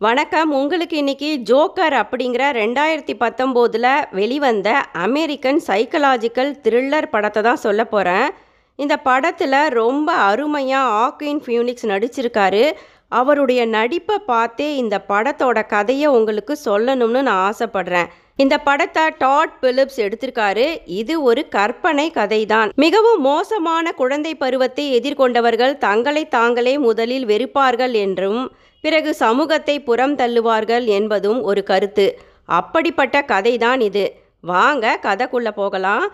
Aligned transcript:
வணக்கம். 0.00 0.50
உங்களுக்கு 0.50 0.96
இன்னைக்கு 0.96 1.28
ஜோக்கர் 1.50 1.94
அப்படிங்கிற 2.00 2.42
ரெண்டாயிரத்தி 2.58 3.14
பத்தொம்போதில் 3.22 3.86
வெளிவந்த 4.18 4.68
அமெரிக்கன் 5.04 5.60
சைக்கலாஜிக்கல் 5.66 6.50
த்ரில்லர் 6.64 7.08
படத்தை 7.14 7.42
தான் 7.42 7.62
சொல்ல 7.62 7.84
போகிறேன் 7.84 8.26
இந்த 8.78 8.96
படத்தில் 9.06 9.56
ரொம்ப 9.68 10.08
அருமையாக 10.12 10.92
ஆக்வின் 11.04 11.40
ஃபியூனிக்ஸ் 11.46 11.88
நடிச்சிருக்காரு. 11.92 12.64
அவருடைய 13.08 13.66
நடிப்பை 13.66 14.18
பார்த்தே 14.26 14.68
இந்த 14.76 14.98
படத்தோட 15.08 15.66
கதையை 15.66 16.10
உங்களுக்கு 16.18 16.56
சொல்லணும்னு 16.64 17.22
நான் 17.30 17.44
ஆசைப்படுறேன். 17.50 18.10
இந்த 18.38 18.54
படத்தை 18.64 19.02
டாட் 19.20 19.52
பிலிப்ஸ் 19.60 19.98
எடுத்திருக்காரு. 20.04 20.64
இது 21.00 21.14
ஒரு 21.28 21.42
கற்பனை 21.54 22.04
கதை 22.16 22.40
தான் 22.52 22.70
மிகவும் 22.84 23.20
மோசமான 23.26 23.92
குழந்தை 24.00 24.32
பருவத்தை 24.42 24.84
எதிர்கொண்டவர்கள் 24.98 25.74
தங்களை 25.84 26.22
தாங்களே 26.36 26.74
முதலில் 26.86 27.26
வெறுப்பார்கள் 27.30 27.94
என்றும் 28.04 28.42
பிறகு 28.84 29.12
சமூகத்தை 29.22 29.76
புறம் 29.88 30.16
தள்ளுவார்கள் 30.20 30.84
என்பதும் 30.98 31.40
ஒரு 31.50 31.62
கருத்து. 31.70 32.06
அப்படிப்பட்ட 32.58 33.22
கதை 33.32 33.54
தான் 33.64 33.80
இது. 33.88 34.04
வாங்க 34.52 34.98
கதைக்குள்ளே 35.06 35.52
போகலாம். 35.60 36.04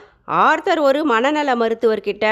ஆர்த்தர் 0.45 0.81
ஒரு 0.89 1.01
மனநல 1.13 1.57
மருத்துவர்கிட்ட 1.63 2.27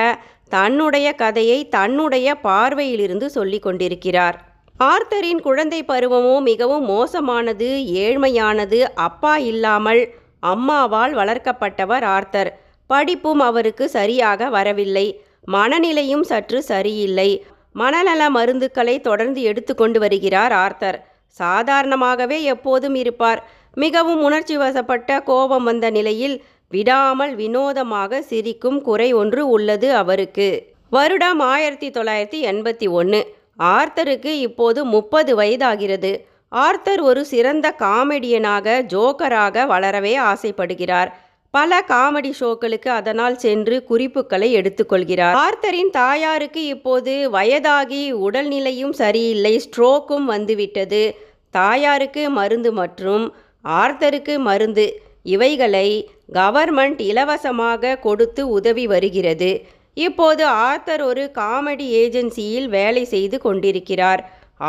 தன்னுடைய 0.57 1.09
கதையை 1.25 1.59
தன்னுடைய 1.77 2.29
பார்வையிலிருந்து 2.47 3.27
சொல்லி 3.38 3.59
கொண்டிருக்கிறார். 3.59 4.38
ஆர்த்தரின் 4.84 5.41
குழந்தை 5.41 5.84
பருவமோ 5.89 6.41
மிகவும் 6.41 6.84
மோசமானது 6.84 7.66
ஏழ்மையானது 8.02 8.79
அப்பா 8.80 9.33
இல்லாமல் 9.37 10.01
அம்மாவால் 10.41 11.15
வளர்க்கப்பட்டவர் 11.15 12.05
ஆர்த்தர். 12.05 12.51
படிப்பும் 12.87 13.41
அவருக்கு 13.41 13.88
சரியாக 13.88 14.48
வரவில்லை. 14.48 15.07
மனநிலையும் 15.52 16.21
சற்று 16.21 16.62
சரியில்லை. 16.62 17.30
மனநல 17.73 18.30
மருந்துக்களை 18.30 19.01
தொடர்ந்து 19.01 19.43
எடுத்துக்கொண்டு 19.43 20.01
வருகிறார் 20.01 20.52
ஆர்த்தர். 20.52 20.99
சாதாரணமாகவே 21.38 22.38
எப்போதும் 22.43 22.95
இருப்பார். 22.95 23.43
மிகவும் 23.74 24.23
உணர்ச்சி 24.23 24.57
வசப்பட்ட 24.57 25.21
கோபம் 25.23 25.65
வந்த 25.65 25.90
நிலையில் 25.90 26.43
விடாமல் 26.68 27.35
வினோதமாக 27.35 28.23
சிரிக்கும் 28.23 28.80
குறை 28.83 29.12
ஒன்று 29.12 29.45
உள்ளது 29.49 29.90
அவருக்கு. 29.95 30.49
வருடம் 30.90 31.40
ஆயிரத்தி 31.40 31.90
தொள்ளாயிரத்தி 31.90 32.40
எண்பத்தி 32.52 32.88
ஒன்று 32.90 33.21
ஆர்த்தருக்கு 33.61 34.33
இப்போது 34.41 34.85
முப்பது 34.85 35.37
வயதாகிறது. 35.37 36.21
ஆர்த்தர் 36.49 37.01
ஒரு 37.01 37.25
சிறந்த 37.25 37.75
காமெடியனாக 37.79 38.87
ஜோக்கராக 38.93 39.67
வளரவே 39.67 40.15
ஆசைப்படுகிறார். 40.19 41.11
பல 41.51 41.85
காமெடி 41.89 42.33
ஷோக்களுக்கு 42.41 42.89
அதனால் 42.89 43.37
சென்று 43.37 43.85
குறிப்புகளை 43.85 44.55
எடுத்துக்கொள்கிறார். 44.57 45.35
ஆர்த்தரின் 45.35 45.91
தாயாருக்கு 45.91 46.67
இப்போது 46.67 47.30
வயதாகி 47.30 48.15
உடல்நிலையும் 48.15 48.93
சரியில்லை 48.93 49.63
ஸ்ட்ரோக்கும் 49.65 50.24
வந்துவிட்டது. 50.24 51.17
தாயாருக்கு 51.51 52.30
மருந்து 52.30 52.73
மற்றும் 52.73 53.35
ஆர்த்தருக்கு 53.65 54.39
மருந்து 54.39 55.02
இவைகளை 55.23 56.11
கவர்மெண்ட் 56.33 57.01
இலவசமாக 57.01 57.97
கொடுத்து 57.97 58.49
உதவி 58.49 58.87
வருகிறது. 58.87 59.67
இப்போது 60.06 60.45
ஆர்த்தர் 60.66 61.02
ஒரு 61.02 61.24
காமெடி 61.38 61.87
ஏஜென்சியில் 62.02 62.68
வேலை 62.68 63.04
செய்து 63.04 63.38
கொண்டிருக்கிறார். 63.40 64.22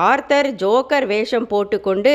ஆர்த்தர் 0.07 0.49
ஜோக்கர் 0.63 1.05
வேஷம் 1.05 1.47
போட்டுக்கொண்டு 1.47 2.13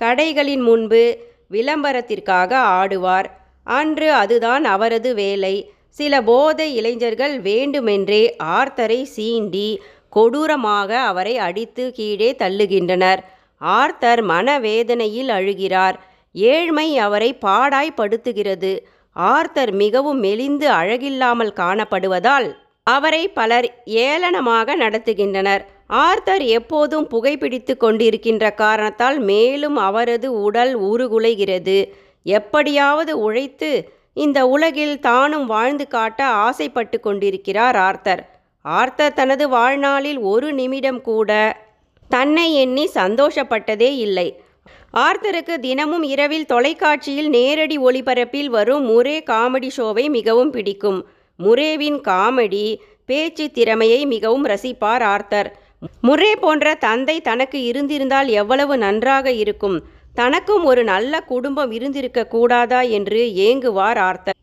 கடைகளின் 0.00 0.64
முன்பு 0.68 1.02
விளம்பரத்திற்காக 1.50 2.52
ஆடுவார். 2.80 3.28
அன்று 3.64 4.08
அதுதான் 4.12 4.64
அவரது 4.74 5.10
வேலை. 5.14 5.54
சில 5.98 6.22
போதை 6.22 6.68
இளைஞர்கள் 6.74 7.34
வேண்டுமென்றே 7.40 8.22
ஆர்த்தரை 8.58 9.00
சீண்டி 9.16 9.68
கொடூரமாக 10.10 10.90
அவரை 11.10 11.34
அடித்து 11.46 11.84
கீழே 11.92 12.30
தள்ளுகின்றனர். 12.38 13.20
ஆர்த்தர் 13.60 14.22
மனவேதனையில் 14.24 15.30
அழுகிறார். 15.38 15.98
ஏழ்மை 16.34 16.88
அவரை 17.06 17.30
பாடாய்ப்படுத்துகிறது. 17.46 18.72
ஆர்த்தர் 19.12 19.72
மிகவும் 19.72 20.18
மெலிந்து 20.18 20.70
அழகில்லாமல் 20.70 21.52
காணப்படுவதால் 21.56 22.56
அவரை 22.82 23.28
பலர் 23.28 23.82
ஏளனமாக 23.84 24.76
நடத்துகின்றனர். 24.76 25.62
ஆர்த்தர் 25.86 26.42
எப்போதும் 26.42 27.06
புகைப்பிடித்து 27.06 27.76
கொண்டிருக்கின்ற 27.76 28.54
காரணத்தால் 28.54 29.18
மேலும் 29.18 29.76
அவரது 29.76 30.40
உடல் 30.42 30.80
உருகுலைகிறது. 30.80 31.88
எப்படியாவது 32.22 33.18
உழைத்து 33.18 33.88
இந்த 34.14 34.46
உலகில் 34.46 35.00
தானும் 35.00 35.46
வாழ்ந்து 35.46 35.88
காட்ட 35.88 36.24
ஆசைப்பட்டு 36.24 37.00
கொண்டிருக்கிறார் 37.00 37.76
ஆர்த்தர். 37.76 38.22
ஆர்த்தர் 38.62 39.12
தனது 39.12 39.48
வாழ்நாளில் 39.48 40.18
ஒரு 40.18 40.52
நிமிடம் 40.52 41.00
கூட 41.00 41.30
தன்னை 42.08 42.54
எண்ணி 42.54 42.88
சந்தோஷப்பட்டதே 42.94 43.90
இல்லை. 43.96 44.40
ஆர்த்தருக்கு 44.96 45.54
தினமும் 45.58 46.02
இரவில் 46.02 46.46
தொலைக்காட்சியில் 46.46 47.28
நேரடி 47.28 47.78
ஒளிபரப்பில் 47.78 48.46
வரும் 48.46 48.84
முரே 48.88 49.16
காமெடி 49.30 49.70
ஷோவை 49.76 50.10
மிகவும் 50.10 50.50
பிடிக்கும். 50.50 51.06
முரேவின் 51.38 51.98
காமெடி 52.08 52.66
பேச்சு 53.06 53.50
திறமையை 53.50 54.06
மிகவும் 54.06 54.46
ரசிப்பார் 54.46 55.04
ஆர்த்தர். 55.14 55.48
முரே 56.02 56.32
போன்ற 56.40 56.74
தந்தை 56.74 57.20
தனக்கு 57.20 57.64
இருந்திருந்தால் 57.64 58.28
எவ்வளவு 58.28 58.78
நன்றாக 58.78 59.32
இருக்கும். 59.32 59.78
தனக்கும் 60.14 60.64
ஒரு 60.64 60.84
நல்ல 60.84 61.20
குடும்பம் 61.20 61.70
இருந்திருக்க 61.70 62.26
கூடாதா 62.26 62.80
என்று 62.80 63.20
ஏங்குவார் 63.36 63.98
ஆர்த்தர். 63.98 64.38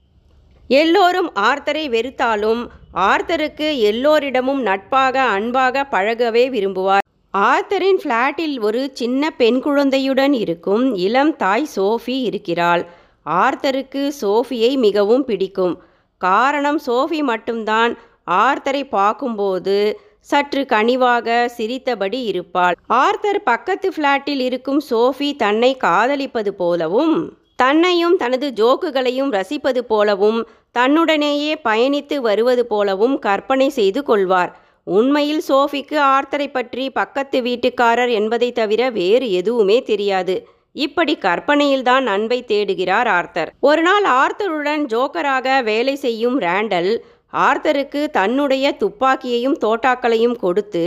எல்லோரும் 0.68 1.30
ஆர்த்தரை 1.36 1.86
வெறுத்தாலும் 1.90 2.62
ஆர்த்தருக்கு 2.94 3.68
எல்லோரிடமும் 3.80 4.62
நட்பாக 4.62 5.22
அன்பாக 5.22 5.88
பழகவே 5.92 6.44
விரும்புவார். 6.56 7.06
ஆர்த்தரின் 7.34 8.00
ஃப்ளாட்டில் 8.02 8.56
ஒரு 8.60 8.90
சின்ன 8.94 9.30
பெண் 9.30 9.60
குழந்தையுடன் 9.62 10.34
இருக்கும் 10.34 10.96
இளம் 10.96 11.36
தாய் 11.36 11.68
சோஃபி 11.76 12.16
இருக்கிறாள். 12.30 12.84
ஆர்த்தருக்கு 13.26 14.04
சோஃபியை 14.22 14.72
மிகவும் 14.78 15.26
பிடிக்கும். 15.26 15.76
காரணம் 16.18 16.80
சோஃபி 16.86 17.20
மட்டும்தான் 17.22 17.92
ஆர்த்தரை 18.32 18.84
பார்க்கும்போது 18.90 19.78
சற்று 20.20 20.66
கனிவாக 20.70 21.46
சிரித்தபடி 21.58 22.22
இருப்பாள். 22.24 22.78
ஆர்த்தர் 22.88 23.44
பக்கத்து 23.44 23.90
ஃப்ளாட்டில் 23.96 24.40
இருக்கும் 24.40 24.82
சோஃபி 24.90 25.30
தன்னை 25.36 25.78
காதலிப்பது 25.78 26.54
போலவும் 26.54 27.38
தன்னையும் 27.56 28.16
தனது 28.16 28.50
ஜோக்குகளையும் 28.56 29.32
ரசிப்பது 29.38 29.84
போலவும் 29.92 30.40
தன்னுடனேயே 30.78 31.54
பயணித்து 31.64 32.16
வருவது 32.16 32.66
போலவும் 32.66 33.16
கற்பனை 33.20 33.70
செய்து 33.70 34.04
கொள்வார். 34.04 34.52
உண்மையில் 34.88 35.44
சோஃபிக்கு 35.48 35.98
ஆர்த்தரை 36.14 36.48
பற்றி 36.52 36.90
பக்கத்து 36.90 37.42
வீட்டுக்காரர் 37.42 38.12
என்பதை 38.12 38.52
தவிர 38.52 38.90
வேறு 38.90 39.32
எதுவுமே 39.32 39.82
தெரியாது. 39.82 40.48
இப்படி 40.72 41.18
கற்பனையில்தான் 41.22 42.06
அன்பை 42.06 42.44
தேடுகிறார் 42.48 43.08
ஆர்த்தர். 43.08 43.54
ஒரு 43.60 43.82
நாள் 43.82 44.04
ஆர்த்தருடன் 44.04 44.84
ஜோக்கராக 44.86 45.64
வேலை 45.64 45.96
செய்யும் 45.96 46.42
ரேண்டல் 46.42 46.92
ஆர்த்தருக்கு 47.34 48.10
தன்னுடைய 48.10 48.76
துப்பாக்கியையும் 48.80 49.58
தோட்டாக்களையும் 49.62 50.38
கொடுத்து 50.38 50.84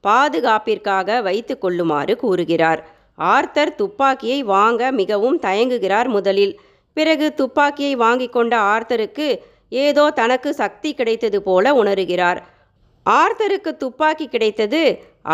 பாதுகாப்பிற்காக 0.00 1.22
வைத்து 1.22 1.58
கொள்ளுமாறு 1.58 2.16
கூறுகிறார். 2.16 2.80
ஆர்த்தர் 3.18 3.74
துப்பாக்கியை 3.74 4.42
வாங்க 4.42 4.90
மிகவும் 4.92 5.38
தயங்குகிறார் 5.38 6.08
முதலில். 6.08 6.54
பிறகு 6.92 7.34
துப்பாக்கியை 7.34 7.94
வாங்கி 7.94 8.28
கொண்ட 8.28 8.56
ஆர்த்தருக்கு 8.74 9.28
ஏதோ 9.68 10.10
தனக்கு 10.10 10.54
சக்தி 10.54 10.94
கிடைத்தது 10.94 11.42
போல 11.42 11.74
உணருகிறார். 11.84 12.40
ஆர்தருக்கு 13.06 13.70
துப்பாக்கி 13.76 14.26
கிடைத்தது 14.28 14.82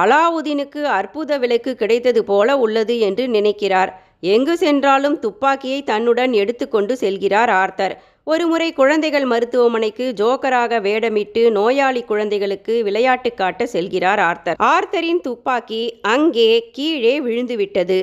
அலாவுதீனுக்கு 0.02 0.80
அற்புத 0.98 1.38
விலைக்கு 1.38 1.72
கிடைத்தது 1.74 2.20
போல 2.24 2.56
உள்ளது 2.58 2.94
என்று 2.98 3.28
நினைக்கிறார். 3.28 3.90
எங்கு 4.34 4.54
சென்றாலும் 4.56 5.18
துப்பாக்கியை 5.18 5.82
தன்னுடன் 5.82 6.32
எடுத்துக்கொண்டு 6.32 6.94
செல்கிறார் 7.00 7.50
ஆர்த்தர் 7.62 7.94
ஒருமுறை 8.24 8.68
குழந்தைகள் 8.72 9.24
மருத்துவமனைக்கு 9.24 10.04
ஜோக்கராக 10.20 10.78
வேடமிட்டு 10.80 11.42
நோயாளி 11.50 12.02
குழந்தைகளுக்கு 12.02 12.74
விளையாட்டு 12.84 13.30
காட்ட 13.34 13.62
செல்கிறார் 13.72 14.20
ஆர்த்தர் 14.20 14.60
ஆர்த்தரின் 14.74 15.20
துப்பாக்கி 15.20 15.82
அங்கே 16.14 16.50
கீழே 16.72 17.14
விழுந்துவிட்டது. 17.20 17.98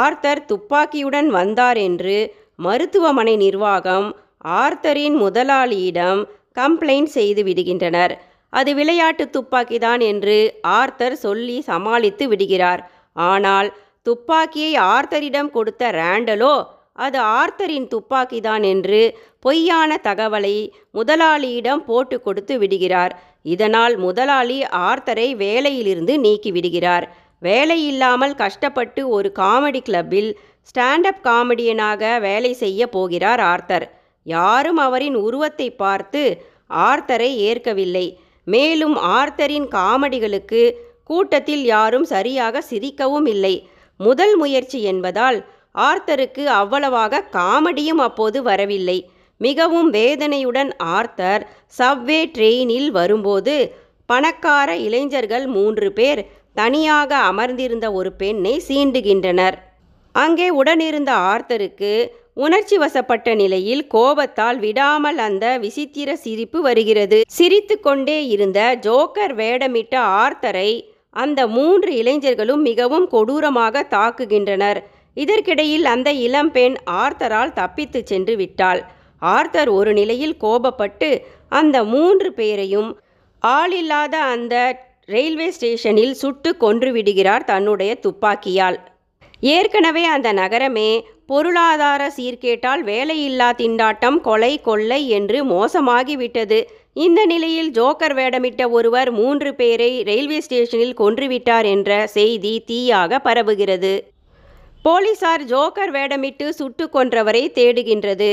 ஆர்த்தர் 0.00 0.44
துப்பாக்கியுடன் 0.44 1.26
வந்தார் 1.26 1.76
என்று 1.76 2.16
மருத்துவமனை 2.54 3.36
நிர்வாகம் 3.36 4.08
ஆர்த்தரின் 4.62 5.16
முதலாளியிடம் 5.16 6.20
கம்ப்ளைண்ட் 6.54 7.10
செய்து 7.18 7.42
விடுகின்றனர். 7.42 8.14
அது 8.52 8.74
விளையாட்டு 8.74 9.24
துப்பாக்கிதான் 9.30 10.00
என்று 10.00 10.36
ஆர்த்தர் 10.60 11.16
சொல்லி 11.16 11.56
சமாளித்து 11.60 12.28
விடுகிறார். 12.28 12.82
ஆனால் 13.14 13.70
துப்பாக்கியை 14.02 14.74
ஆர்த்தரிடம் 14.94 15.50
கொடுத்த 15.50 15.90
ரேண்டலோ 15.90 16.54
அது 16.92 17.18
ஆர்த்தரின் 17.40 17.88
துப்பாக்கிதான் 17.88 18.62
என்று 18.62 19.00
பொய்யான 19.40 20.00
தகவலை 20.02 20.56
முதலாளியிடம் 20.90 21.82
போட்டு 21.84 22.16
கொடுத்து 22.20 22.54
விடுகிறார். 22.58 23.12
இதனால் 23.42 23.94
முதலாளி 23.96 24.58
ஆர்த்தரை 24.88 25.28
வேலையிலிருந்து 25.36 26.14
நீக்கி 26.18 26.50
விடுகிறார். 26.50 27.06
வேலையில்லாமல் 27.42 28.34
கஷ்டப்பட்டு 28.34 29.02
ஒரு 29.08 29.28
காமெடி 29.38 29.80
கிளப்பில் 29.82 30.30
ஸ்டாண்டப் 30.70 31.22
காமெடியனாக 31.24 32.02
வேலை 32.20 32.52
செய்ய 32.52 32.86
போகிறார் 32.86 33.40
ஆர்த்தர். 33.40 33.86
யாரும் 34.26 34.76
அவரின் 34.76 35.16
உருவத்தை 35.16 35.68
பார்த்து 35.70 36.22
ஆர்த்தரை 36.88 37.30
ஏற்கவில்லை. 37.48 38.06
மேலும் 38.54 38.96
ஆர்த்தரின் 39.18 39.68
காமெடிகளுக்கு 39.76 40.62
கூட்டத்தில் 41.04 41.64
யாரும் 41.74 42.06
சரியாக 42.14 42.62
சிரிக்கவும் 42.70 43.28
இல்லை. 43.34 43.54
முதல் 44.00 44.34
முயற்சி 44.36 44.78
என்பதால் 44.90 45.38
ஆர்த்தருக்கு 45.78 46.44
அவ்வளவாக 46.60 47.24
காமெடியும் 47.32 48.02
அப்போது 48.06 48.38
வரவில்லை. 48.42 48.98
மிகவும் 49.40 49.90
வேதனையுடன் 49.90 50.70
ஆர்த்தர் 50.96 51.42
சப்வே 51.78 52.20
ட்ரெயினில் 52.36 52.90
வரும்போது 52.90 53.54
பணக்கார 54.08 54.70
இளைஞர்கள் 54.86 55.46
மூன்று 55.56 55.88
பேர் 55.98 56.20
தனியாக 56.54 57.10
அமர்ந்திருந்த 57.30 57.86
ஒரு 57.98 58.10
பெண்ணை 58.12 58.54
சீண்டுகின்றனர். 58.68 59.56
அங்கே 60.14 60.46
உடனிருந்த 60.60 61.10
ஆர்த்தருக்கு 61.30 61.92
உணர்ச்சி 62.44 62.76
வசப்பட்ட 62.76 63.28
நிலையில் 63.34 63.82
கோபத்தால் 63.86 64.58
விடாமல் 64.58 65.18
அந்த 65.18 65.44
விசித்திர 65.58 66.10
சிரிப்பு 66.16 66.58
வருகிறது. 66.62 67.18
சிரித்து 67.38 67.76
கொண்டே 67.80 68.18
இருந்த 68.34 68.60
ஜோக்கர் 68.86 69.34
வேடமிட்ட 69.40 69.94
ஆர்த்தரை 70.22 70.70
அந்த 71.16 71.40
மூன்று 71.56 71.90
இளைஞர்களும் 72.00 72.62
மிகவும் 72.62 73.06
கொடூரமாக 73.08 73.82
தாக்குகின்றனர். 73.96 74.80
இதற்கிடையில் 75.16 75.86
அந்த 75.94 76.08
இளம்பெண் 76.26 76.76
ஆர்த்தரால் 77.02 77.52
தப்பித்து 77.52 78.02
சென்று 78.04 78.36
விட்டாள். 78.36 78.80
ஆர்த்தர் 79.22 79.70
ஒரு 79.78 79.92
நிலையில் 79.92 80.36
கோபப்பட்டு 80.40 81.10
அந்த 81.60 81.76
மூன்று 81.94 82.30
பேரையும் 82.32 82.90
ஆளில்லாத 83.42 84.14
அந்த 84.32 84.54
ரயில்வே 85.14 85.50
ஸ்டேஷனில் 85.50 86.14
சுட்டு 86.14 86.50
கொன்று 86.56 86.90
விடுகிறார் 86.92 87.44
தன்னுடைய 87.44 87.92
துப்பாக்கியால். 88.04 88.78
ஏற்கனவே 89.52 90.02
அந்த 90.14 90.28
நகரமே 90.32 90.90
பொருளாதார 91.30 92.02
சீர்கேட்டால் 92.16 92.80
வேலையில்லா 92.84 93.48
திண்டாட்டம் 93.58 94.16
கொலை 94.20 94.60
கொள்ளை 94.60 95.08
என்று 95.08 95.38
மோசமாகிவிட்டது. 95.44 96.58
இந்த 96.92 97.20
நிலையில் 97.24 97.70
ஜோக்கர் 97.70 98.14
வேடமிட்ட 98.18 98.62
ஒருவர் 98.70 99.10
மூன்று 99.10 99.50
பேரை 99.54 100.02
ரயில்வே 100.02 100.40
ஸ்டேஷனில் 100.40 100.96
கொன்றுவிட்டார் 101.00 101.66
என்ற 101.74 102.06
செய்தி 102.06 102.64
தீயாக 102.70 103.20
பரவுகிறது. 103.26 103.92
போலீசார் 104.82 105.44
ஜோக்கர் 105.44 105.92
வேடமிட்டு 105.96 106.48
சுட்டு 106.48 106.86
கொன்றவரை 106.92 107.44
தேடுகின்றது. 107.58 108.30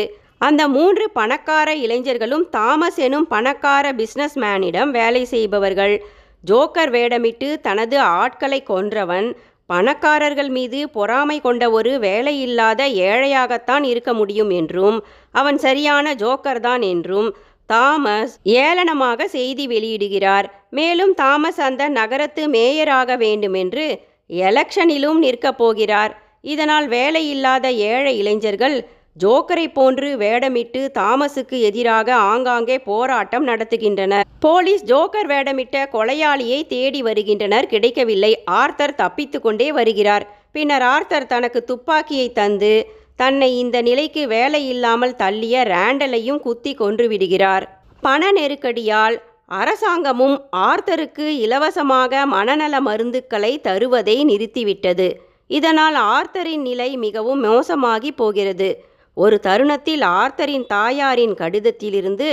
அந்த 0.48 0.68
மூன்று 0.68 1.06
பணக்கார 1.12 1.70
இளைஞர்களும் 1.76 2.50
தாமஸ் 2.50 3.00
எனும் 3.08 3.28
பணக்கார 3.28 3.92
பிஸ்னஸ்மேனிடம் 3.92 4.92
வேலை 4.92 5.26
செய்பவர்கள். 5.26 5.96
ஜோக்கர் 6.44 6.92
வேடமிட்டு 6.98 7.50
தனது 7.62 8.00
ஆட்களை 8.00 8.64
கொன்றவன் 8.64 9.30
பணக்காரர்கள் 9.68 10.50
மீது 10.50 10.90
பொறாமை 10.90 11.42
கொண்ட 11.42 11.70
ஒரு 11.70 12.00
வேலையில்லாத 12.00 12.82
ஏழையாகத்தான் 13.10 13.84
இருக்க 13.84 14.14
முடியும் 14.14 14.50
என்றும் 14.50 15.04
அவன் 15.32 15.58
சரியான 15.58 16.14
ஜோக்கர்தான் 16.14 16.84
என்றும் 16.90 17.36
தாமஸ் 17.66 18.40
ஏளனமாக 18.44 19.26
செய்தி 19.26 19.68
வெளியிடுகிறார். 19.68 20.46
மேலும் 20.70 21.14
தாமஸ் 21.14 21.60
அந்த 21.60 21.88
நகரத்து 21.88 22.48
மேயராக 22.50 23.18
வேண்டுமென்று 23.18 24.02
எலெக்ஷனிலும் 24.30 25.18
நிற்கப் 25.18 25.58
போகிறார். 25.58 26.22
இதனால் 26.42 26.88
வேலையில்லாத 26.88 27.66
ஏழை 27.74 28.18
இளைஞர்கள் 28.18 28.88
ஜோக்கரை 29.24 29.68
போன்று 29.74 30.18
வேடமிட்டு 30.18 30.80
தாமஸுக்கு 30.98 31.58
எதிராக 31.60 32.16
ஆங்காங்கே 32.32 32.80
போராட்டம் 32.80 33.46
நடத்துகின்றனர். 33.48 34.26
போலீஸ் 34.40 34.84
ஜோக்கர் 34.84 35.30
வேடமிட்ட 35.32 35.76
கொலையாளியை 35.94 36.60
தேடி 36.68 37.02
வருகின்றனர். 37.02 37.68
கிடைக்கவில்லை. 37.68 38.44
ஆர்த்தர் 38.46 38.96
தப்பித்து 38.96 39.40
கொண்டே 39.42 39.72
வருகிறார். 39.72 40.26
பின்னர் 40.52 40.82
ஆர்த்தர் 40.82 41.26
தனக்கு 41.26 41.64
துப்பாக்கியை 41.64 42.28
தந்து 42.32 42.74
தன்னை 43.16 43.60
இந்த 43.60 43.78
நிலைக்கு 43.82 44.28
வேலை 44.28 44.68
இல்லாமல் 44.68 45.16
தள்ளிய 45.18 45.64
ரேண்டலையும் 45.74 46.40
குத்தி 46.40 46.74
கொன்று 46.74 47.08
விடுகிறார். 47.08 47.66
பண 48.02 48.32
நெருக்கடியால் 48.32 49.18
அரசாங்கமும் 49.46 50.38
ஆர்த்தருக்கு 50.56 51.26
இலவசமாக 51.46 52.26
மனநல 52.26 52.82
மருந்துக்களை 52.82 53.54
தருவதை 53.68 54.18
நிறுத்திவிட்டது. 54.32 55.08
இதனால் 55.48 55.98
ஆர்த்தரின் 56.16 56.66
நிலை 56.70 56.90
மிகவும் 56.98 57.44
மோசமாகி 57.44 58.12
போகிறது. 58.16 58.70
ஒரு 59.24 59.38
தருணத்தில் 59.40 60.04
ஆர்த்தரின் 60.22 60.66
தாயாரின் 60.68 61.36
கடிதத்திலிருந்து 61.42 62.28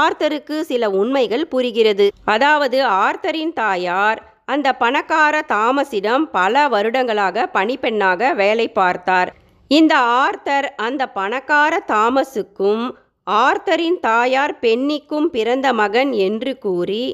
ஆர்த்தருக்கு 0.00 0.56
சில 0.70 0.82
உண்மைகள் 1.00 1.46
புரிகிறது. 1.48 2.06
அதாவது 2.24 2.78
ஆர்த்தரின் 3.04 3.52
தாயார் 3.52 4.20
அந்த 4.44 4.68
பணக்கார 4.82 5.34
தாமஸிடம் 5.54 6.24
பல 6.32 6.54
வருடங்களாக 6.68 7.46
பணிப்பெண்ணாக 7.54 8.30
வேலை 8.34 8.66
பார்த்தார். 8.72 9.30
இந்த 9.70 9.94
ஆர்த்தர் 10.22 10.68
அந்த 10.86 11.02
பணக்கார 11.18 11.72
தாமஸுக்கும் 11.92 12.84
ஆர்த்தரின் 13.26 13.98
தாயார் 14.00 14.54
பென்னிக்கும் 14.60 15.28
பிறந்த 15.34 15.68
மகன் 15.72 16.12
என்று 16.26 16.52
கூறி 16.58 17.04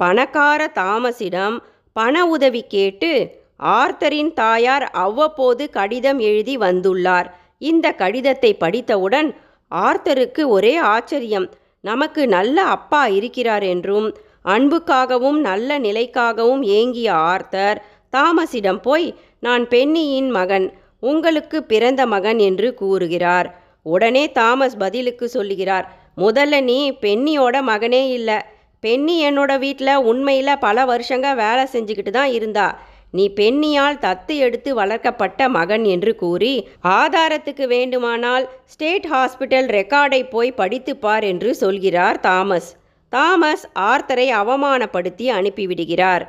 பணக்கார 0.00 0.60
தாமஸிடம் 0.74 1.56
பண 1.96 2.14
உதவி 2.26 2.62
கேட்டு 2.74 3.10
ஆர்த்தரின் 3.76 4.32
தாயார் 4.34 4.86
அவ்வப்போது 5.04 5.64
கடிதம் 5.70 6.18
எழுதி 6.28 6.54
வந்துள்ளார். 6.58 7.28
இந்த 7.62 7.86
கடிதத்தை 7.92 8.50
படித்தவுடன் 8.54 9.28
ஆர்த்தருக்கு 9.72 10.42
ஒரே 10.46 10.74
ஆச்சரியம் 10.76 11.46
நமக்கு 11.80 12.22
நல்ல 12.28 12.62
அப்பா 12.76 13.02
இருக்கிறார் 13.18 13.62
என்றும் 13.62 14.08
அன்புக்காகவும் 14.44 15.38
நல்ல 15.40 15.78
நிலைக்காகவும் 15.78 16.62
ஏங்கிய 16.78 17.08
ஆர்த்தர் 17.12 17.78
தாமஸிடம் 18.12 18.80
போய் 18.82 19.06
நான் 19.40 19.64
பென்னியின் 19.68 20.30
மகன் 20.30 20.66
உங்களுக்கு 21.00 21.58
பிறந்த 21.62 22.02
மகன் 22.06 22.38
என்று 22.38 22.68
கூறுகிறார். 22.74 23.48
உடனே 23.86 24.22
தாமஸ் 24.32 24.76
பதிலுக்கு 24.76 25.28
சொல்லுகிறார் 25.28 25.86
முதல்ல 26.16 26.60
நீ 26.60 26.78
பென்னியோட 27.00 27.56
மகனே 27.62 28.02
இல்லை. 28.08 28.38
பென்னி 28.80 29.14
என்னோட 29.28 29.52
வீட்டில் 29.58 30.02
உண்மையில் 30.10 30.62
பல 30.66 30.84
வருஷங்க 30.84 31.28
வேலை 31.34 31.64
செஞ்சுக்கிட்டு 31.72 32.10
தான் 32.10 32.32
இருந்தா. 32.32 32.66
நீ 33.10 33.32
பெண்ணியால் 33.36 33.98
தத்து 33.98 34.34
எடுத்து 34.36 34.74
வளர்க்கப்பட்ட 34.74 35.48
மகன் 35.48 35.84
என்று 35.84 36.14
கூறி 36.14 36.68
ஆதாரத்துக்கு 36.84 37.66
வேண்டுமானால் 37.66 38.50
ஸ்டேட் 38.64 39.06
ஹாஸ்பிட்டல் 39.12 39.68
ரெக்கார்டை 39.70 40.28
போய் 40.30 40.52
படித்துப்பார் 40.56 41.22
என்று 41.22 41.54
சொல்கிறார் 41.54 42.20
தாமஸ். 42.20 42.76
தாமஸ் 43.08 43.64
ஆர்த்தரை 43.78 44.26
அவமானப்படுத்தி 44.32 45.28
அனுப்பிவிடுகிறார். 45.30 46.24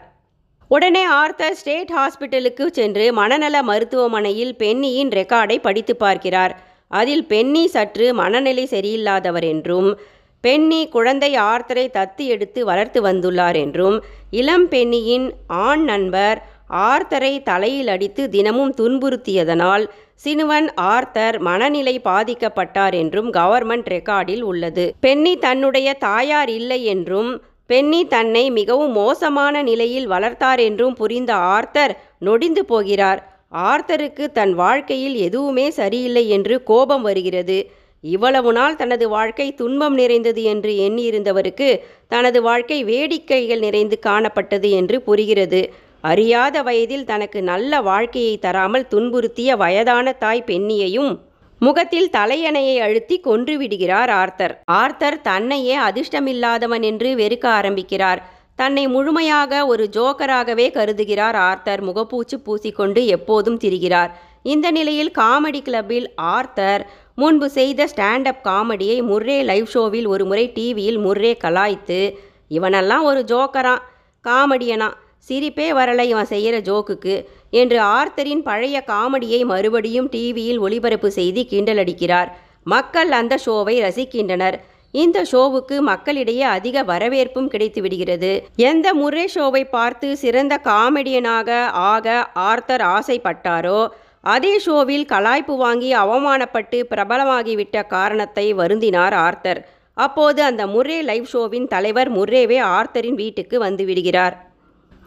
உடனே 0.67 1.03
ஆர்த்தர் 1.03 1.55
ஸ்டேட் 1.55 1.91
ஹாஸ்பிட்டலுக்கு 1.97 2.65
சென்று 2.71 3.13
மனநல 3.13 3.63
மருத்துவமனையில் 3.63 4.55
பென்னியின் 4.55 5.09
ரெக்கார்டை 5.09 5.57
படித்து 5.57 5.95
பார்க்கிறார். 5.95 6.55
அதில் 6.87 7.25
பெண்ணி 7.25 7.67
சற்று 7.67 8.13
மனநிலை 8.13 8.67
சரியில்லாதவர் 8.71 9.43
என்றும் 9.43 9.99
பெண்ணி 10.41 10.87
குழந்தை 10.87 11.35
ஆர்த்தரை 11.35 11.85
தத்து 11.93 12.23
எடுத்து 12.25 12.65
வளர்த்து 12.65 13.01
வந்துள்ளார் 13.01 13.55
என்றும் 13.55 14.03
இளம் 14.31 14.67
பெண்ணியின் 14.67 15.33
ஆண் 15.47 15.83
நண்பர் 15.83 16.39
ஆர்த்தரை 16.69 17.43
தலையில் 17.43 17.87
அடித்து 17.87 18.29
தினமும் 18.29 18.73
துன்புறுத்தியதனால் 18.77 19.89
சினுவன் 20.13 20.73
ஆர்த்தர் 20.75 21.39
மனநிலை 21.39 22.01
பாதிக்கப்பட்டார் 22.03 22.93
என்றும் 22.93 23.33
கவர்மெண்ட் 23.33 23.89
ரெக்கார்டில் 23.89 24.41
உள்ளது. 24.41 24.93
பென்னி 24.99 25.37
தன்னுடைய 25.37 25.93
தாயார் 25.93 26.49
இல்லை 26.49 26.83
என்றும் 26.83 27.41
பென்னி 27.65 28.07
தன்னை 28.07 28.51
மிகவும் 28.51 28.91
மோசமான 28.91 29.61
நிலையில் 29.61 30.07
வளர்த்தார் 30.07 30.59
என்றும் 30.59 30.93
புரிந்த 30.93 31.33
ஆர்த்தர் 31.33 31.97
நொடிந்து 32.19 32.65
போகிறார். 32.65 33.21
ஆர்த்தருக்கு 33.53 34.31
தன் 34.31 34.53
வாழ்க்கையில் 34.53 35.15
எதுவுமே 35.15 35.69
சரியில்லை 35.69 36.29
என்று 36.29 36.63
கோபம் 36.63 37.01
வருகிறது. 37.01 37.69
இவ்வளவு 38.01 38.53
நாள் 38.53 38.75
தனது 38.75 39.09
வாழ்க்கை 39.09 39.53
துன்பம் 39.53 39.93
நிறைந்தது 39.93 40.43
என்று 40.43 40.71
எண்ணியிருந்தவருக்கு 40.71 41.79
தனது 42.07 42.41
வாழ்க்கை 42.41 42.83
வேடிக்கைகள் 42.83 43.59
நிறைந்து 43.59 43.99
காணப்பட்டது 44.05 44.69
என்று 44.69 45.01
புரிகிறது. 45.01 45.73
அறியாத 46.01 46.61
வயதில் 46.63 47.03
தனக்கு 47.03 47.43
நல்ல 47.43 47.81
வாழ்க்கையை 47.81 48.37
தராமல் 48.37 48.87
துன்புறுத்திய 48.91 49.57
வயதான 49.57 50.13
தாய் 50.13 50.43
பெண்ணியையும் 50.45 51.19
முகத்தில் 51.59 52.09
தலையணையை 52.09 52.77
அழுத்தி 52.77 53.19
கொன்று 53.19 53.57
விடுகிறார் 53.57 54.09
ஆர்த்தர். 54.09 54.61
ஆர்த்தர் 54.65 55.21
தன்னையே 55.21 55.77
அதிர்ஷ்டமில்லாதவன் 55.77 56.81
என்று 56.81 57.15
வெறுக்க 57.15 57.45
ஆரம்பிக்கிறார். 57.47 58.29
தன்னை 58.55 58.87
முழுமையாக 58.87 59.65
ஒரு 59.65 59.89
ஜோக்கராகவே 59.91 60.71
கருதுகிறார் 60.71 61.35
ஆர்த்தர். 61.35 61.81
முகப்பூச்சு 61.81 62.37
பூசிக்கொண்டு 62.45 63.05
எப்போதும் 63.05 63.57
திரிகிறார். 63.57 64.11
இந்த 64.43 64.71
நிலையில் 64.71 65.11
காமெடி 65.11 65.61
கிளப்பில் 65.61 66.13
ஆர்த்தர் 66.15 66.85
முன்பு 67.15 67.49
செய்த 67.49 67.87
ஸ்டாண்டப் 67.95 68.41
காமெடியை 68.43 68.97
முர்ரே 69.03 69.43
லைவ் 69.43 69.65
ஷோவில் 69.65 70.05
ஒரு 70.05 70.25
முறை 70.25 70.51
டிவியில் 70.53 70.97
முர்ரே 70.97 71.33
கலாய்த்து 71.43 72.15
இவனெல்லாம் 72.49 73.01
ஒரு 73.01 73.23
ஜோக்கரான் 73.27 73.83
காமெடியனா? 74.23 74.89
சிரிப்பே 75.29 75.67
வரலை 75.79 76.01
இவன் 76.01 76.25
செய்கிற 76.25 76.59
ஜோக்குக்கு 76.59 77.15
என்று 77.49 77.79
ஆர்த்தரின் 77.81 78.43
பழைய 78.49 78.83
காமெடியை 78.87 79.45
மறுபடியும் 79.45 80.09
டிவியில் 80.09 80.59
ஒளிபரப்பு 80.59 81.11
செய்து 81.11 81.41
கிண்டலடிக்கிறார் 81.51 82.31
மக்கள் 82.63 83.11
அந்த 83.11 83.39
ஷோவை 83.45 83.75
ரசிக்கின்றனர். 83.85 84.57
இந்த 84.91 85.25
ஷோவுக்கு 85.31 85.79
மக்களிடையே 85.79 86.41
அதிக 86.41 86.83
வரவேற்பும் 86.83 87.47
கிடைத்து 87.47 87.81
விடுகிறது. 87.81 88.31
எந்த 88.55 88.93
முறை 88.93 89.25
ஷோவை 89.35 89.63
பார்த்து 89.69 90.17
சிறந்த 90.17 90.59
காமெடியனாக 90.63 91.49
ஆக 91.65 92.29
ஆர்த்தர் 92.33 92.81
ஆசைப்பட்டாரோ 92.81 93.87
அதே 94.21 94.59
ஷோவில் 94.59 95.05
கலாய்ப்பு 95.05 95.55
வாங்கி 95.57 95.95
அவமானப்பட்டு 95.95 96.77
பிரபலமாகிவிட்ட 96.91 97.85
காரணத்தை 97.87 98.53
வருந்தினார் 98.53 99.13
ஆர்த்தர். 99.13 99.61
அப்போது 99.93 100.43
அந்த 100.43 100.65
முர்ரே 100.67 101.03
லைவ் 101.03 101.29
ஷோவின் 101.33 101.67
தலைவர் 101.67 102.11
முர்ரேவே 102.11 102.59
ஆர்த்தரின் 102.77 103.19
வீட்டுக்கு 103.23 103.59
வந்து 103.59 103.85
விடுகிறார். 103.85 104.35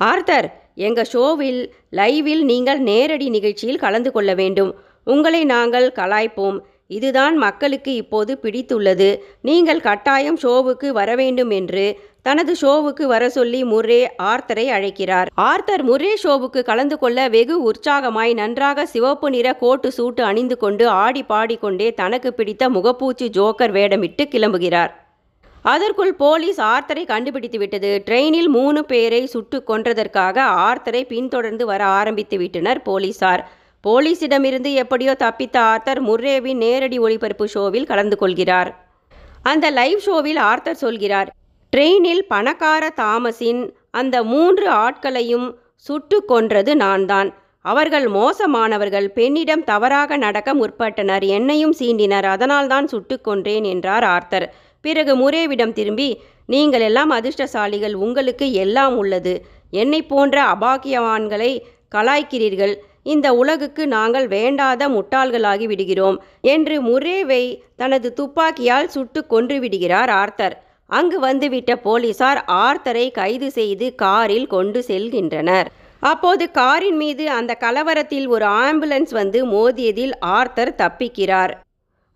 ஆர்தர் 0.08 0.46
எங்கள் 0.74 1.08
ஷோவில் 1.12 1.62
லைவில் 1.98 2.42
நீங்கள் 2.50 2.78
நேரடி 2.78 3.28
நிகழ்ச்சியில் 3.28 3.82
கலந்து 3.84 4.12
கொள்ள 4.12 4.34
வேண்டும். 4.34 4.70
உங்களை 5.06 5.44
நாங்கள் 5.44 5.88
கலாய்ப்போம். 5.98 6.58
இதுதான் 6.86 7.36
மக்களுக்கு 7.36 7.94
இப்போது 7.94 8.38
பிடித்துள்ளது. 8.42 9.08
நீங்கள் 9.42 9.80
கட்டாயம் 9.80 10.38
ஷோவுக்கு 10.42 10.88
வர 10.88 11.14
வேண்டும் 11.14 11.50
என்று 11.50 11.84
தனது 12.22 12.52
ஷோவுக்கு 12.62 13.04
வர 13.06 13.28
சொல்லி 13.28 13.60
முர்ரே 13.64 14.00
ஆர்த்தரை 14.22 14.66
அழைக்கிறார். 14.76 15.28
ஆர்த்தர் 15.34 15.84
முர்ரே 15.84 16.14
ஷோவுக்கு 16.24 16.62
கலந்து 16.62 16.98
கொள்ள 16.98 17.28
வெகு 17.28 17.70
உற்சாகமாய் 17.70 18.34
நன்றாக 18.34 18.86
சிவப்பு 18.86 19.30
நிற 19.30 19.54
கோட்டு 19.54 19.90
சூட்டு 19.98 20.20
அணிந்து 20.20 20.56
கொண்டு 20.56 20.88
ஆடி 20.88 21.22
பாடிக்கொண்டே 21.22 21.94
தனக்கு 21.94 22.32
பிடித்த 22.34 22.70
முகப்பூச்சி 22.70 23.28
ஜோக்கர் 23.38 23.76
வேடமிட்டு 23.78 24.24
கிளம்புகிறார். 24.34 24.99
அதற்குள் 25.62 26.14
போலீஸ் 26.14 26.60
ஆர்த்தரை 26.60 27.04
கண்டுபிடித்து 27.04 27.58
விட்டது. 27.58 28.02
ட்ரெயினில் 28.06 28.48
மூணு 28.48 28.84
பேரை 28.84 29.26
சுட்டு 29.26 29.62
கொன்றதற்காக 29.66 30.36
ஆர்த்தரை 30.42 31.02
பின்தொடர்ந்து 31.06 31.66
வர 31.66 31.84
ஆரம்பித்து 31.84 32.38
விட்டனர் 32.38 32.82
போலீசார். 32.82 33.50
போலீசிடமிருந்து 33.84 34.72
எப்படியோ 34.72 35.16
தப்பித்த 35.18 35.56
ஆர்த்தர் 35.56 36.02
முர்ரேவின் 36.04 36.54
நேரடி 36.54 36.98
ஒளிபரப்பு 36.98 37.48
ஷோவில் 37.48 37.86
கலந்து 37.86 38.16
கொள்கிறார். 38.16 38.70
அந்த 39.42 39.70
லைவ் 39.70 39.98
ஷோவில் 39.98 40.36
ஆர்த்தர் 40.36 40.76
சொல்கிறார் 40.76 41.28
ட்ரெயினில் 41.76 42.24
பணக்கார 42.28 42.92
தாமஸின் 42.96 43.70
அந்த 43.90 44.24
மூன்று 44.24 44.68
ஆட்களையும் 44.68 45.58
சுட்டு 45.74 46.24
கொன்றது 46.24 46.76
நான்தான். 46.76 47.34
அவர்கள் 47.60 48.06
மோசமானவர்கள். 48.06 49.06
பெண்ணிடம் 49.06 49.64
தவறாக 49.64 50.16
நடக்க 50.16 50.54
முற்பட்டனர். 50.54 51.26
என்னையும் 51.26 51.74
சீண்டினர். 51.78 52.22
அதனால்தான் 52.22 52.86
சுட்டு 52.86 53.20
கொன்றேன் 53.24 53.64
என்றார் 53.64 54.04
ஆர்த்தர். 54.04 54.54
பிறகு 54.80 55.12
முரேவிடம் 55.22 55.72
திரும்பி 55.72 56.10
நீங்கள் 56.46 56.80
எல்லாம் 56.80 57.10
அதிர்ஷ்டசாலிகள் 57.10 57.94
உங்களுக்கு 58.04 58.46
எல்லாம் 58.64 58.94
உள்ளது. 58.96 59.34
என்னை 59.70 60.00
போன்ற 60.02 60.36
அபாக்கியவான்களை 60.54 61.52
கலாய்க்கிறீர்கள். 61.94 62.74
இந்த 63.02 63.26
உலகுக்கு 63.34 63.82
நாங்கள் 63.96 64.26
வேண்டாத 64.28 64.88
முட்டாள்களாகி 64.88 65.66
விடுகிறோம் 65.66 66.16
என்று 66.40 66.76
முரேவை 66.88 67.42
தனது 67.76 68.08
துப்பாக்கியால் 68.12 68.90
சுட்டு 68.94 69.20
கொன்று 69.26 69.56
விடுகிறார் 69.60 70.10
ஆர்த்தர். 70.10 70.56
அங்கு 70.90 71.18
வந்துவிட்ட 71.20 71.72
போலீசார் 71.76 72.40
ஆர்த்தரை 72.64 73.06
கைது 73.10 73.48
செய்து 73.50 73.94
காரில் 73.94 74.46
கொண்டு 74.46 74.80
செல்கின்றனர். 74.88 75.68
அப்போது 76.02 76.44
காரின் 76.50 76.96
மீது 76.96 77.24
அந்த 77.30 77.52
கலவரத்தில் 77.60 78.26
ஒரு 78.26 78.46
ஆம்புலன்ஸ் 78.64 79.12
வந்து 79.20 79.40
மோதியதில் 79.46 80.14
ஆர்த்தர் 80.36 80.72
தப்பிக்கிறார். 80.82 81.52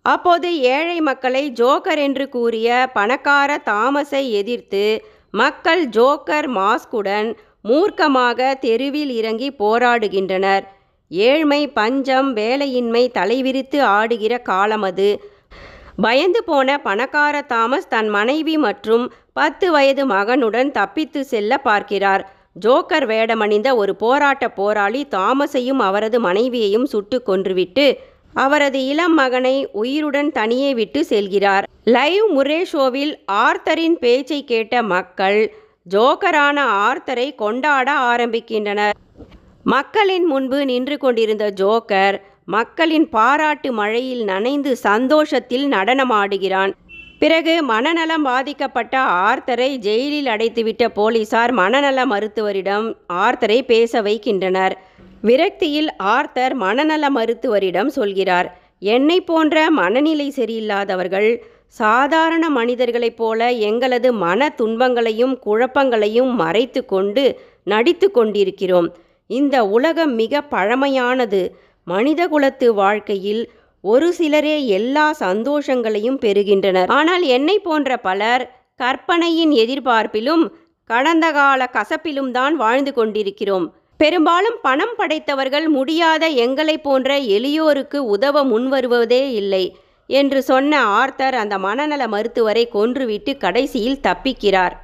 அப்போது 0.05 0.49
ஏழை 0.61 1.01
மக்களை 1.01 1.53
ஜோக்கர் 1.61 1.99
என்று 1.99 2.29
கூறிய 2.29 2.69
பணக்கார 2.93 3.51
தாமஸை 3.65 4.31
எதிர்த்து 4.31 4.85
மக்கள் 5.31 5.83
ஜோக்கர் 5.89 6.49
மாஸ்குடன் 6.59 7.29
மூர்க்கமாக 7.69 8.59
தெருவில் 8.59 9.11
இறங்கி 9.11 9.49
போராடுகின்றனர். 9.59 10.65
ஏழ்மை 11.11 11.69
பஞ்சம் 11.69 12.37
வேலையின்மை 12.37 13.03
தலைவிரித்து 13.19 13.79
ஆடுகிற 13.81 14.35
காலம் 14.39 14.83
அது. 14.83 15.09
பயந்து 16.03 16.45
போன 16.45 16.79
பணக்கார 16.79 17.43
தாமஸ் 17.43 17.89
தன் 17.89 18.09
மனைவி 18.09 18.57
மற்றும் 18.57 19.05
பத்து 19.33 19.71
வயது 19.71 20.07
மகனுடன் 20.07 20.71
தப்பித்து 20.71 21.25
செல்ல 21.25 21.59
பார்க்கிறார். 21.59 22.25
ஜோக்கர் 22.65 23.07
வேடமணிந்த 23.07 23.69
ஒரு 23.77 23.97
போராட்ட 23.97 24.49
போராளி 24.49 25.07
தாமஸையும் 25.11 25.81
அவரது 25.81 26.21
மனைவியையும் 26.21 26.87
சுட்டு 26.87 27.23
கொன்றுவிட்டு 27.27 27.87
அவரது 28.35 28.87
இளம் 28.87 29.15
மகனை 29.15 29.69
உயிருடன் 29.73 30.33
தனியே 30.33 30.75
விட்டு 30.75 31.05
செல்கிறார். 31.09 31.63
லைவ் 31.85 32.25
முரே 32.37 32.63
ஷோவில் 32.63 33.19
ஆர்த்தரின் 33.33 33.99
பேச்சை 33.99 34.45
கேட்ட 34.45 34.83
மக்கள் 34.83 35.55
ஜோக்கரான 35.95 36.59
ஆர்த்தரை 36.87 37.35
கொண்டாட 37.35 37.93
ஆரம்பிக்கின்றனர். 37.93 38.91
மக்களின் 39.65 40.25
முன்பு 40.25 40.65
நின்று 40.65 40.99
கொண்டிருந்த 40.99 41.53
ஜோக்கர் 41.61 42.21
மக்களின் 42.47 43.09
பாராட்டு 43.09 43.73
மழையில் 43.73 44.25
நனைந்து 44.25 44.77
சந்தோஷத்தில் 44.77 45.69
நடனமாடுகிறான். 45.69 46.73
பிறகு 47.19 47.63
மனநலம் 47.63 48.23
பாதிக்கப்பட்ட 48.23 49.01
ஆர்த்தரை 49.01 49.77
ஜெயிலில் 49.77 50.27
அடைத்துவிட்ட 50.27 50.89
போலீசார் 50.89 51.53
மனநல 51.53 52.07
மருத்துவரிடம் 52.07 52.97
ஆர்த்தரை 53.13 53.63
பேச 53.63 54.03
வைக்கின்றனர். 54.03 54.83
விரக்தியில் 55.25 55.91
ஆர்த்தர் 56.15 56.55
மனநல 56.55 57.05
மருத்துவரிடம் 57.11 57.91
சொல்கிறார் 57.99 58.49
என்னை 58.79 59.21
போன்ற 59.21 59.71
மனநிலை 59.71 60.33
சரியில்லாதவர்கள் 60.37 61.31
சாதாரண 61.67 62.45
மனிதர்களைப் 62.51 63.17
போல 63.17 63.51
எங்களது 63.69 64.09
மன 64.13 64.49
துன்பங்களையும் 64.51 65.35
குழப்பங்களையும் 65.39 66.33
மறைத்து 66.35 66.81
கொண்டு 66.85 67.25
நடித்து 67.65 68.11
கொண்டிருக்கிறோம். 68.11 68.89
இந்த 69.31 69.57
உலகம் 69.67 70.15
மிக 70.15 70.43
பழமையானது. 70.51 71.41
மனிதகுலத்து 71.87 72.67
வாழ்க்கையில் 72.75 73.43
ஒரு 73.85 74.09
சிலரே 74.13 74.67
எல்லா 74.67 75.07
சந்தோஷங்களையும் 75.21 76.19
பெறுகின்றனர். 76.19 76.91
ஆனால் 76.91 77.25
என்னை 77.37 77.57
போன்ற 77.59 77.97
பலர் 77.97 78.45
கற்பனையின் 78.81 79.51
எதிர்பார்ப்பிலும் 79.63 80.45
கடந்த 80.91 81.27
கால 81.33 81.71
கசப்பிலும் 81.73 82.31
தான் 82.31 82.55
வாழ்ந்து 82.57 82.93
கொண்டிருக்கிறோம். 82.93 83.67
பெரும்பாலும் 84.01 84.59
பணம் 84.63 84.95
படைத்தவர்கள் 84.97 85.67
முடியாத 85.69 86.25
எங்களை 86.45 86.77
போன்ற 86.79 87.19
எளியோருக்கு 87.37 87.99
உதவ 88.15 88.45
முன்வருவதே 88.45 89.23
இல்லை 89.33 89.65
என்று 90.11 90.43
சொன்ன 90.43 90.81
ஆர்த்தர் 91.01 91.35
அந்த 91.35 91.59
மனநல 91.59 92.09
மருத்துவரை 92.09 92.65
கொன்றுவிட்டு 92.73 93.33
கடைசியில் 93.37 94.03
தப்பிக்கிறார். 94.03 94.75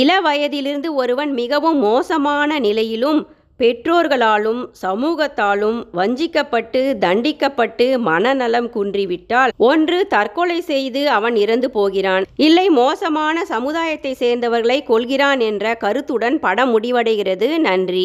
இள 0.00 0.10
வயதிலிருந்து 0.20 0.94
ஒருவன் 0.94 1.32
மிகவும் 1.32 1.78
மோசமான 1.78 2.58
நிலையிலும் 2.58 3.22
பெற்றோர்களாலும் 3.60 4.62
சமூகத்தாலும் 4.82 5.76
வஞ்சிக்கப்பட்டு 5.98 6.80
தண்டிக்கப்பட்டு 7.04 7.86
மனநலம் 7.98 8.68
குன்றிவிட்டால் 8.76 9.52
ஒன்று 9.68 9.98
தற்கொலை 10.06 10.56
செய்து 10.60 11.02
அவன் 11.08 11.36
இறந்து 11.36 11.68
போகிறான். 11.70 12.24
இல்லை 12.46 12.66
மோசமான 12.80 13.44
சமுதாயத்தை 13.44 14.12
சேர்ந்தவர்களை 14.22 14.78
கொள்கிறான் 14.82 15.40
என்ற 15.40 15.74
கருத்துடன் 15.74 16.38
படம் 16.40 16.72
முடிவடைகிறது. 16.74 17.50
நன்றி. 17.58 18.02